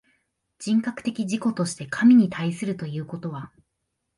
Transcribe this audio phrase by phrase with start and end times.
[0.57, 3.51] 人格的自己として神に対するということは、